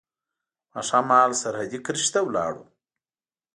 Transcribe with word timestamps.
ماښام 0.73 1.05
مهال 1.09 1.31
سرحدي 1.41 1.79
کرښې 1.85 2.09
ته 2.13 2.19
ولاړو. 2.25 2.63